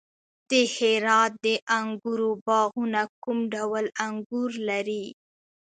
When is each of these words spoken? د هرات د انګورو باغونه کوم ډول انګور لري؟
د 0.49 0.51
هرات 0.75 1.31
د 1.45 1.47
انګورو 1.77 2.29
باغونه 2.47 3.01
کوم 3.23 3.39
ډول 3.53 3.85
انګور 4.05 4.49
لري؟ 4.69 5.05